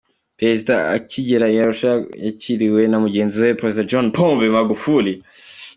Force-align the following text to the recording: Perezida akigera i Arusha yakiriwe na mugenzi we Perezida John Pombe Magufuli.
Perezida 0.39 0.73
akigera 0.97 1.45
i 1.55 1.57
Arusha 1.63 1.91
yakiriwe 2.25 2.81
na 2.87 2.97
mugenzi 3.03 3.35
we 3.43 3.57
Perezida 3.59 3.87
John 3.91 4.05
Pombe 4.15 4.45
Magufuli. 4.55 5.13